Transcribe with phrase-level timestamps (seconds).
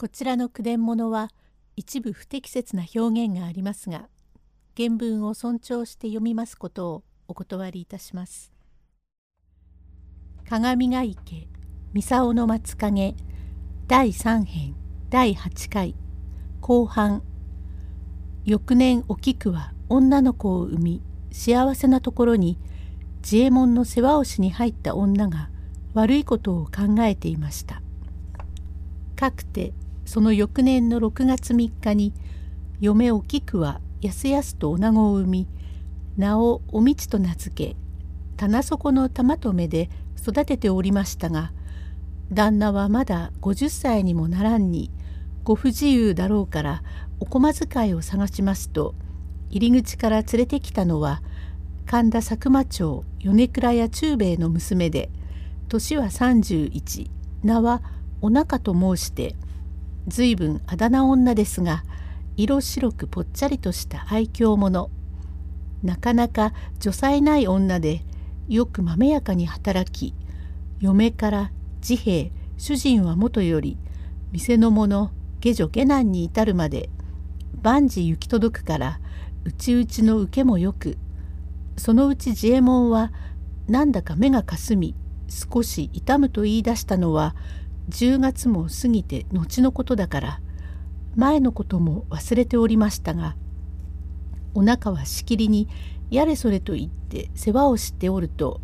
[0.00, 1.28] こちらの句伝物は
[1.74, 4.08] 一部不適切な表現がありますが
[4.76, 8.52] 原文を尊重して読みますことをお断りいたします。
[10.48, 11.48] 鏡ヶ池
[11.94, 13.16] 三竿の松影
[13.88, 14.76] 第3編
[15.10, 15.96] 第8回
[16.60, 17.24] 後半
[18.44, 22.56] 翌年お菊は女の子を産み幸せなところに
[23.16, 25.50] 自衛門の世話をしに入った女が
[25.92, 27.82] 悪いことを考えていました。
[29.16, 29.72] かくて
[30.08, 32.14] その翌年の6月3日に
[32.80, 35.48] 嫁お菊はやすやすと女子を産み
[36.16, 37.76] 名をおみちと名付け
[38.38, 41.52] 棚底の玉と目で育てておりましたが
[42.32, 44.90] 旦那はまだ50歳にもならんに
[45.44, 46.82] ご不自由だろうから
[47.20, 48.94] お駒遣いを探しますと
[49.50, 51.20] 入り口から連れてきたのは
[51.84, 55.10] 神田佐久間町米倉屋中兵衛の娘で
[55.68, 57.10] 年は31
[57.42, 57.82] 名は
[58.22, 59.36] お中と申して
[60.08, 61.84] 随分あだ名女ですが
[62.36, 64.90] 色白くぽっちゃりとした愛嬌者。
[65.82, 68.02] なかなか女才ない女で
[68.48, 70.14] よくまめやかに働き
[70.80, 73.76] 嫁から自兵主人はもとより
[74.32, 76.90] 店の者下女下男に至るまで
[77.62, 79.00] 万事行き届くから
[79.44, 80.98] 内々の受けもよく
[81.76, 83.12] そのうち自衛衛門は
[83.68, 84.94] なんだか目がかすみ
[85.28, 87.36] 少し痛むと言い出したのは
[87.90, 90.40] 10月も過ぎて後のことだから
[91.16, 93.36] 前のことも忘れておりましたが
[94.54, 95.68] お腹はしきりに
[96.10, 98.60] やれそれと言って世話をしておると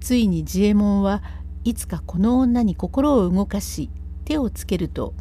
[0.00, 1.22] ついに自衛門は
[1.64, 3.90] いつかこの女に心を動かし
[4.24, 5.14] 手をつけると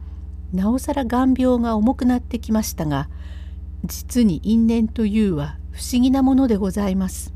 [0.53, 3.09] なおさら眼病が重くなってきましたが
[3.83, 7.33] 実に因縁というは不思議なものでございます。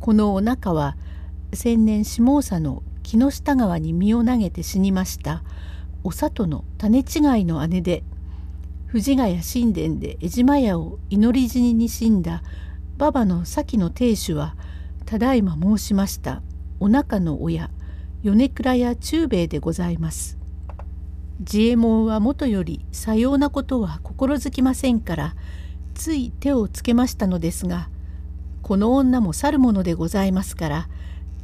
[0.00, 0.96] このお腹は
[1.52, 5.42] 先年下総の木下川に身を投げて死にました。
[6.04, 7.02] お里の種違
[7.40, 8.04] いの姉で
[8.86, 12.42] 藤ヶ谷神殿で江島屋を祈り死にに死んだ。
[12.98, 14.56] 馬場の先の亭主は
[15.06, 16.42] ただいま申しました。
[16.80, 17.70] お腹の親
[18.22, 20.36] 米倉屋中兵衛でございます。
[21.40, 25.34] 自衛門はもとよりさようなことは心づきませんから
[25.94, 27.88] つい手をつけましたのですが
[28.60, 30.88] この女も去るものでございますから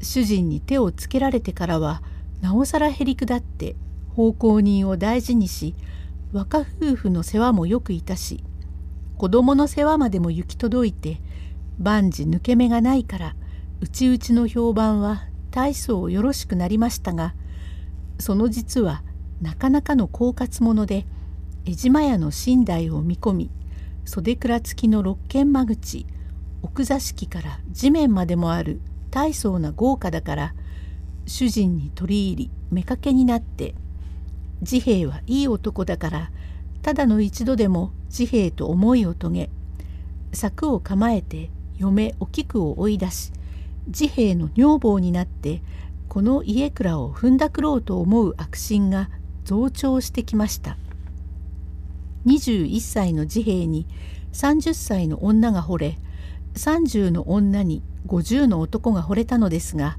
[0.00, 2.02] 主人に手をつけられてからは
[2.40, 3.76] なおさらへりくだって
[4.14, 5.74] 奉公人を大事にし
[6.32, 8.42] 若夫婦の世話もよくいたし
[9.16, 11.20] 子供の世話までも行き届いて
[11.78, 13.36] 万事抜け目がないから
[13.80, 17.34] 内々の評判は大層よろしくなりましたが
[18.18, 19.02] その実は
[19.40, 21.06] なかなかの狡猾者で
[21.64, 23.50] 江島屋の寝台を見込み
[24.04, 26.06] 袖倉付きの六軒間口
[26.62, 28.80] 奥座敷から地面までもある
[29.14, 30.54] 大層な豪華だから
[31.24, 33.76] 主人に取り入り妾になって
[34.64, 36.30] 治兵衛はいい男だから
[36.82, 39.50] ただの一度でも治兵衛と思いを遂げ
[40.32, 43.30] 柵を構えて嫁お菊を追い出し
[43.92, 45.62] 治兵衛の女房になって
[46.08, 49.10] この家倉を踏んだくろうと思う悪心が
[49.44, 50.76] 増長してきました。
[52.26, 53.86] 21歳の治兵衛に
[54.32, 55.98] 30歳の女が惚れ
[56.54, 59.98] 30の女に50の男が惚れたのですが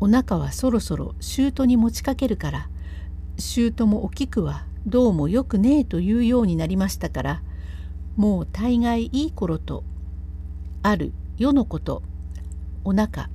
[0.00, 2.68] お腹はそろそろ姑に持ちかけるから
[3.36, 7.42] 姑もお菊はどうもよくねえというようになりましたから
[8.16, 9.84] もう大概いい頃と
[10.82, 12.02] ある世のこと
[12.84, 13.28] お腹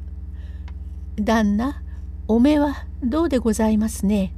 [1.15, 1.83] 旦那
[2.27, 4.33] おめはどうでございますね。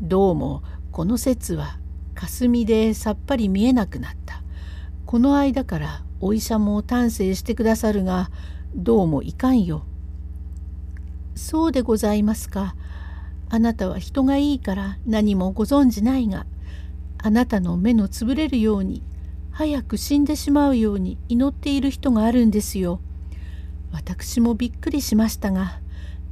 [0.00, 0.62] どうも
[0.92, 1.78] この説は
[2.14, 4.42] 霞でさっぱり見えなくなった。
[5.04, 8.30] この間からお医者も丹精してくださるが
[8.74, 9.84] どうもいかんよ。
[11.34, 12.76] そうでございますか。
[13.50, 16.46] あなたは人がいいから何もご存じないが
[17.18, 19.02] あなたの目のつぶれるように
[19.50, 23.00] 早く死んでしまうように祈っている人があるんですよ。
[23.92, 25.78] 私もびっくりしましたが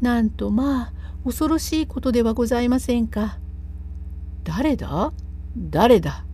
[0.01, 0.93] なんとまあ
[1.23, 3.37] 恐ろしいことではございませんか。
[4.43, 5.13] 誰だ？
[5.55, 6.25] 誰だ？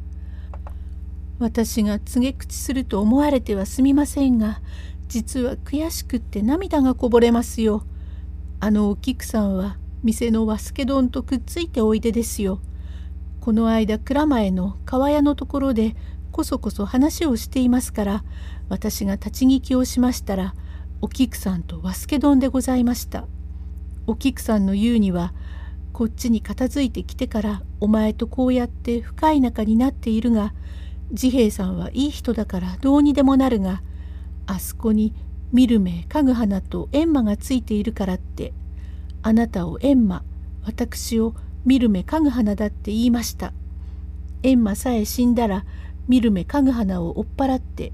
[1.39, 4.61] 私が告げ口すると思われてはすみませんが
[5.09, 7.85] 実は悔しくって涙がこぼれますよ。
[8.61, 12.61] あのお菊さんは店の和助丼とくっついておいでですよ。
[13.41, 15.97] この間蔵前の川屋のところで
[16.33, 18.25] こそこそ話をしていますから
[18.69, 20.55] 私が立ち聞きをしましたら
[21.01, 23.27] お菊さんと和助丼でございました。
[24.07, 25.33] お菊さんの言うには
[25.93, 30.53] こっちに片付いてきてからお前とこうやって深い仲になっているが
[31.15, 33.83] 治兵衛さんはいい人だからどうにでもなるが
[34.47, 35.15] あそこに
[35.53, 38.53] 見る目かぐ花と閻魔がついているからって
[39.23, 40.23] あなたを閻魔
[40.65, 41.35] 私を
[41.65, 43.53] 見る目かぐ花だって言いました。
[44.43, 45.65] 閻魔さえ死んだら
[46.07, 47.93] 見る目かぐ花を追っ払って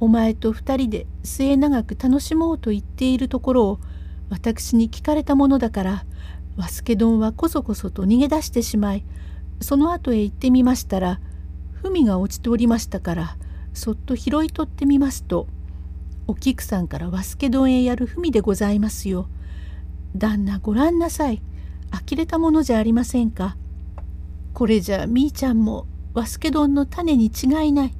[0.00, 3.80] お前と二人で末永く楽しもうと言っているところを
[4.28, 6.04] 私に聞かれたものだから
[6.56, 9.04] 和助丼はこそこそと逃げ出してしまい
[9.60, 11.20] その後へ行ってみましたら
[11.82, 13.36] 文が落ちておりましたから
[13.72, 15.46] そっと拾い取ってみますと
[16.28, 19.28] お菊さんから和助丼へやる文でございますよ。
[20.16, 21.40] 旦那ごらんなさい。
[21.90, 23.56] 呆れたものじゃありませんか。
[24.52, 27.94] これじゃみーちゃんも和助丼の種に違いない。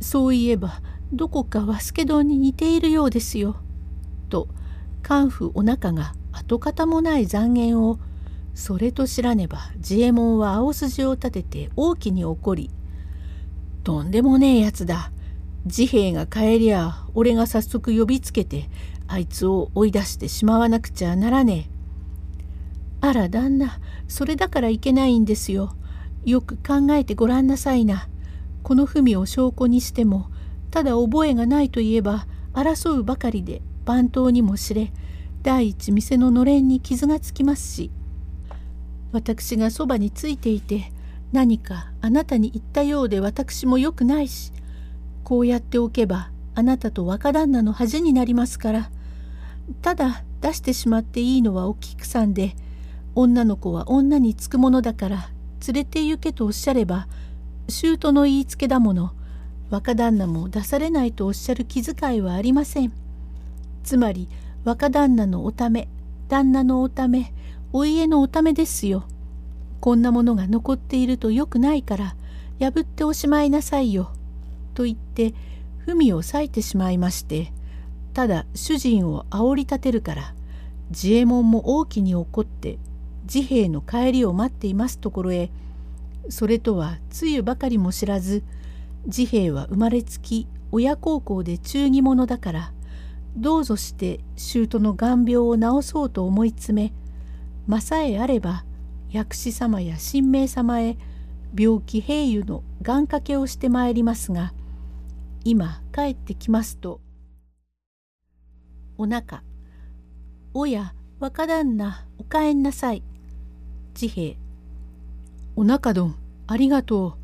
[0.00, 0.80] そういえば
[1.12, 3.56] どこか和助丼に似ているようですよ。
[4.30, 4.48] と
[5.02, 7.98] 官府お腹が跡形もない残言を
[8.54, 12.70] それと知らねば自衛門は青筋を立てて大きに怒り
[13.84, 15.12] 「とんでもねえやつだ
[15.68, 18.68] 治兵衛が帰りゃ俺が早速呼びつけて
[19.06, 21.74] あいつを追い出してしまわなくちゃならねえ。
[23.00, 23.78] あら旦那
[24.08, 25.76] それだからいけないんですよ。
[26.24, 28.08] よく考えてごらんなさいな。
[28.62, 30.30] この文を証拠にしても
[30.70, 34.90] ただ覚えがないといえば争うばかりで番頭にも知れ
[35.42, 37.90] 第一店ののれんに傷がつきますし
[39.12, 40.90] 私がそばについていて
[41.34, 44.52] 何かあなたに言ったようで私もよくないし
[45.24, 48.90] こうやっておけばあなたと若旦那の恥になりますから。
[49.82, 52.54] ただ出してしまっていいのはお菊さんで
[53.16, 55.30] 女の子は女につくものだから
[55.66, 57.08] 連れて行けとおっしゃれば
[57.66, 59.12] 姑の言いつけだもの
[59.70, 62.92] 若旦那も出されないとおっしゃる気遣いはありません。
[63.82, 64.28] つまり
[64.64, 65.88] 若旦那のおため
[66.28, 67.32] 旦那のおため
[67.72, 69.04] お家のおためですよ。
[69.84, 72.16] こんなものが残っているとよくないから
[72.58, 74.12] 破っておしまいなさいよ
[74.72, 75.34] と言って
[75.84, 77.52] 文を裂いてしまいまして
[78.14, 80.34] ただ主人を煽り立てるから
[80.88, 82.78] 自衛門も大きに怒って
[83.26, 85.50] 治兵衛の帰りを待っていますところへ
[86.30, 88.42] それとはつゆばかりも知らず
[89.10, 92.72] 治兵衛は生まれつき親孝行で忠義者だから
[93.36, 96.92] どうぞして舅の眼病を治そうと思い詰め
[97.66, 98.64] まさえあれば
[99.14, 100.96] 薬師様や神明様へ
[101.56, 104.52] 病気平癒の願掛けをしてまいりますが
[105.44, 107.00] 今帰ってきますと
[108.98, 109.44] お腹
[110.52, 113.04] おや若旦那お帰んなさい。
[113.94, 114.22] 治兵。
[114.30, 114.36] 衛
[115.54, 116.16] お腹丼
[116.48, 117.14] ありがとう。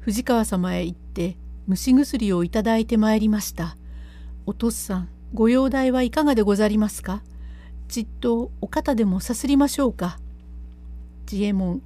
[0.00, 3.78] 藤川様へ行って虫薬をいただいてまいりました。
[4.44, 7.22] お父さんご容体はいかがでござりますか？
[7.88, 10.18] ちっとお肩でもさすりましょうか。
[11.32, 11.80] 治右衛門。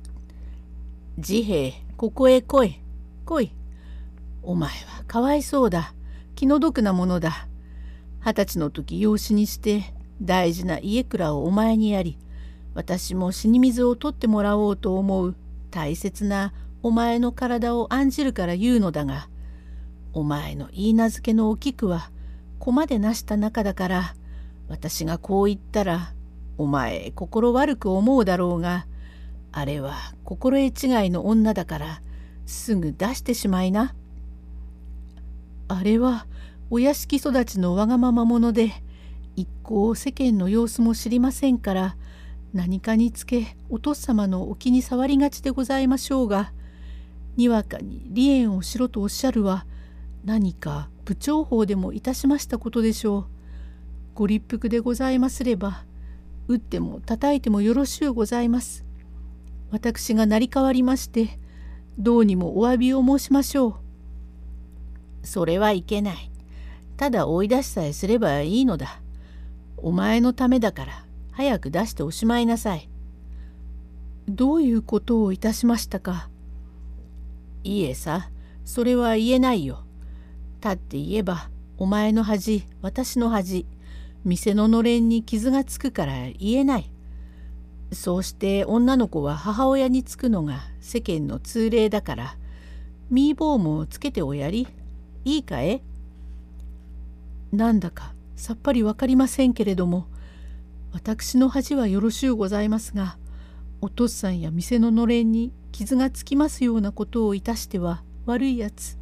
[1.22, 1.66] 治兵。
[1.66, 2.80] 衛ここへ来い。
[3.24, 3.52] 来い。
[4.42, 5.94] お前はかわいそうだ。
[6.34, 7.46] 気の毒なものだ。
[8.24, 12.18] 二十歳の時養子にして大事な家蔵をお前にやり
[12.74, 15.36] 私も死に水を取ってもらおうと思う。
[15.70, 16.52] 大切な
[16.82, 19.28] お前の体を案じるから言うのだが
[20.12, 22.10] お前の言い名付けのお菊は
[22.58, 24.14] 駒でなした仲だから
[24.68, 26.14] 私がこう言ったら
[26.58, 28.86] お前心悪く思うだろうが
[29.58, 32.02] あれは心得違いの女だから
[32.44, 33.94] すぐ出してしまいな。
[35.66, 36.26] あれは
[36.68, 38.70] お屋敷育ちのわがまま者で
[39.34, 41.96] 一向世間の様子も知りませんから
[42.52, 46.52] 何かにつけお父様のお気に障りがちでございましょうが
[47.36, 49.64] にわかに離縁をしろとおっしゃるは
[50.26, 53.26] 何か部長法でもいたしましたことでしょう。
[54.14, 55.84] ご立腹でございますれば
[56.46, 58.85] 打っても叩いてもよろしゅうございます。
[59.70, 61.38] 私が成り代わりまして
[61.98, 63.74] どうにもお詫びを申しましょう。
[65.22, 66.30] それはいけない。
[66.96, 69.00] ただ追い出しさえすればいいのだ。
[69.76, 72.88] お前のためだから早く出しておしまいなさい。
[74.28, 76.28] どういうことをいたしましたか？
[77.64, 78.30] いいえさ、
[78.64, 79.84] それは言えないよ。
[80.62, 83.66] 立って言えば、お前の恥、私の恥、
[84.24, 86.90] 店ののれんに傷がつくから言えない。
[87.92, 92.36] そうして女の子は母親につくのが世間の通例だから、
[93.10, 94.66] ミーボーもつけておやり。
[95.24, 95.82] いいかえ？
[97.52, 100.06] なんだかさっぱり分かりませんけれども
[100.92, 103.16] 私の恥はよろしゅうございますが
[103.80, 108.98] お父さんや店ののれんに傷がつきますようなことをいたしては悪いやつ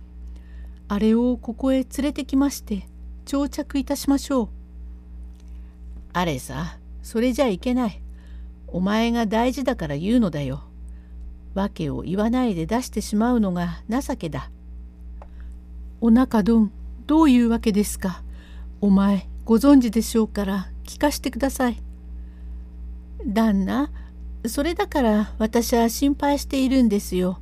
[0.88, 2.88] あれをここへ連れてきまして
[3.24, 4.48] 長着いたしましょう。
[6.12, 8.00] あれさそれじゃいけない。
[8.74, 10.64] お前が大事だから言うのだよ。
[11.54, 14.50] 訳を言わないで出してしまうのが情けだ。
[16.00, 16.72] お腹どん、
[17.06, 18.24] どういうわけですか？
[18.80, 21.80] お前、ご存知でしょうから聞かしてください。
[23.24, 23.92] 旦那、
[24.44, 27.38] それだから私は心配しているんですよ。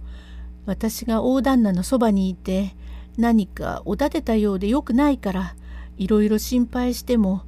[0.67, 2.77] 私が大旦那のそばにいて
[3.17, 5.55] 何かおだてたようでよくないから
[5.97, 7.43] いろいろ心配しても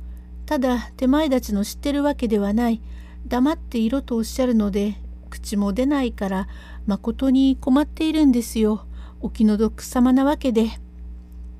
[0.46, 2.80] ただ手前たちの知ってるわけではない
[3.26, 4.96] 黙っていろとおっしゃるので
[5.30, 6.48] 口も出ないから
[6.86, 8.86] まことに困っているんですよ。
[9.20, 10.68] お気の毒様なわけで。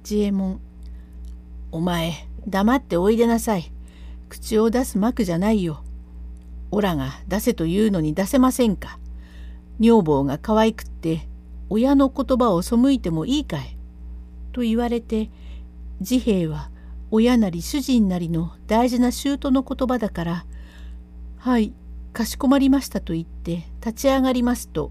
[0.02, 0.60] 自衛門
[1.72, 2.12] お前
[2.46, 3.72] 黙っておいでなさい。
[4.28, 5.82] 口を出す幕じゃないよ。
[6.70, 8.98] オラが出せというのに出せませんか。
[9.80, 11.26] 女房が可愛くって
[11.70, 13.76] 親の言葉を背いてもいいかい。
[14.52, 15.30] と言われて
[16.02, 16.70] 治兵衛は
[17.10, 20.46] 親なり主人なりの大事な舅の言葉だから
[21.44, 21.74] 「はい
[22.14, 24.90] かしこまりました」と言って立ち上がりますと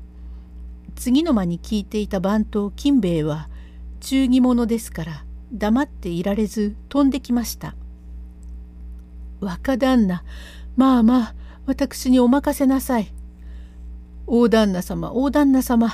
[0.93, 3.49] 次の間に聞いていた番頭金兵衛は
[4.01, 7.73] 忠義者ですから黙っていられず飛んできました。
[9.39, 10.23] 若旦那
[10.75, 13.11] まあまあ私にお任せなさい。
[14.27, 15.89] 大旦那様大旦那様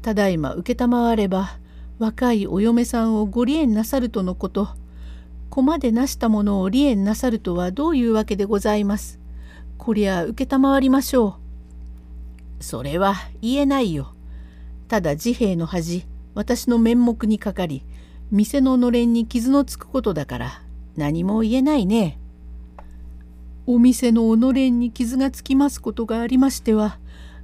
[0.00, 1.58] ただいま承れば
[1.98, 4.68] 若いお嫁さんをご離縁なさるとのこと
[5.50, 9.22] 駒でなしたものを離縁なさるとはどういうわけでございます？
[9.78, 11.38] こりゃ承りましょ
[12.60, 12.64] う。
[12.64, 14.14] それは言えないよ。
[14.88, 17.84] ただ治兵衛の恥私の面目にかかり
[18.30, 20.62] 店ののれんに傷のつくことだから
[20.96, 22.18] 何も言えないね。
[23.66, 26.98] お店のおのれんに傷がつきますことがありましては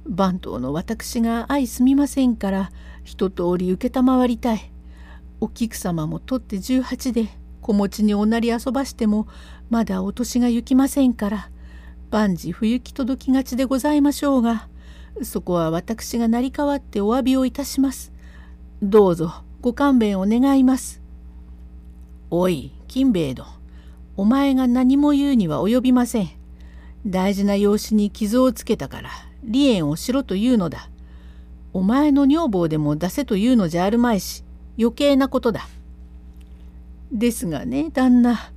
[0.05, 2.71] 番頭の私が相すみませんから
[3.03, 4.71] 一通り承りたい。
[5.39, 7.27] お菊様もとって18で
[7.61, 9.27] 子持ちにおなり遊ばしても
[9.69, 11.49] まだお年が行きませんから
[12.11, 14.67] 万事不行き届きがちでございましょうが
[15.23, 18.11] そこは私が成り代わってお詫びをいたします。
[18.81, 21.01] どうぞご勘弁を願います。
[22.29, 23.47] おい金兵衛殿
[24.17, 26.29] お前が何も言うには及びません。
[27.07, 29.09] 大事な養子に傷をつけたから
[29.43, 30.89] 離縁をしろというのだ。
[31.71, 34.43] お前の女房でも出せというのじゃあるまいし
[34.77, 35.67] 余計なことだ。
[37.13, 38.51] ですがね旦那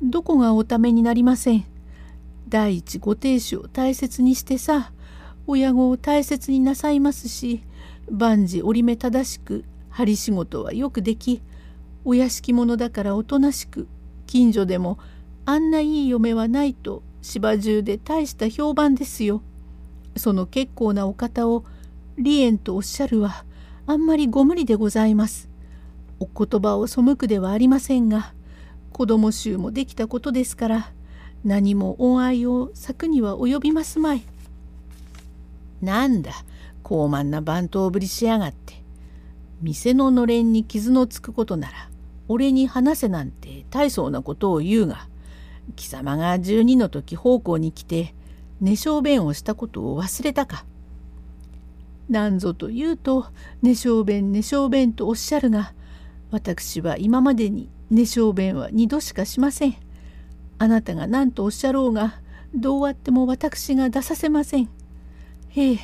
[0.00, 1.69] どこがおためになりません。
[2.50, 4.92] 第一ご亭主を大切にしてさ
[5.46, 7.62] 親子を大切になさいますし
[8.10, 11.40] 万事折り目正しく針仕事はよくでき
[12.04, 13.86] お屋敷者だからおとなしく
[14.26, 14.98] 近所でも
[15.46, 19.42] あんないい嫁はないと芝中で大した評判ですよ。
[20.16, 21.64] その結構なお方を
[22.16, 23.44] 離縁とおっしゃるは
[23.86, 25.48] あんまりご無理でございます。
[26.20, 28.34] お言葉を背くではありませんが
[28.92, 30.92] 子供衆もできたことですから
[31.44, 34.22] 何も恩愛を咲くには及びますまい。
[35.80, 36.32] なんだ
[36.82, 38.82] 高慢な番頭ぶりしやがって
[39.62, 41.88] 店ののれんに傷のつくことなら
[42.28, 45.08] 俺に話せなんて大層なことを言うが
[45.76, 48.14] 貴様が12の時奉公に来て
[48.60, 50.64] 寝小便をしたことを忘れたか。
[52.10, 53.26] なんぞと言うと
[53.62, 55.72] 寝小便寝小便とおっしゃるが
[56.32, 59.76] 私は今までに寝小便は二度しかしません。
[60.60, 62.20] あなたが何とおっしゃろうが
[62.54, 64.68] どうあっても私が出させません。
[65.48, 65.78] へえ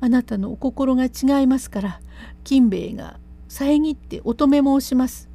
[0.00, 2.00] あなたのお心が違いますから
[2.42, 5.28] 金兵衛が遮って乙女申します。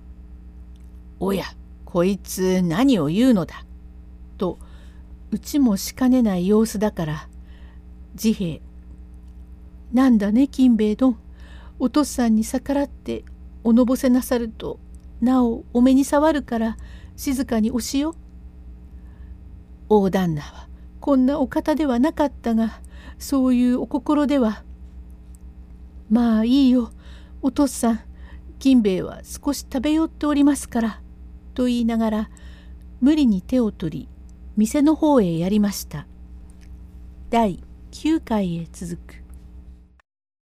[1.20, 1.46] おや
[1.86, 3.66] こいつ何を言うのだ。
[4.40, 4.58] と
[5.30, 7.30] うちもしかねない様子だから
[8.16, 8.62] 治兵衛
[9.94, 11.18] なんだね金兵衛殿
[11.78, 13.24] お父さんに逆らって
[13.64, 14.80] おのぼせなさると
[15.22, 16.78] なおお目に触るから
[17.16, 18.16] 静かにおしよ。
[19.90, 20.68] 大旦那は
[21.00, 22.82] こんなお方ではなかったが
[23.18, 24.64] そういうお心では。
[26.10, 26.92] まあいいよ
[27.42, 28.00] お父さん
[28.60, 31.02] 金兵衛は少し食べよっておりますから」
[31.54, 32.30] と言いながら
[33.02, 34.10] 無理に手を取り
[34.56, 36.08] 店の方へやりました。
[37.30, 39.27] 第9回へ続く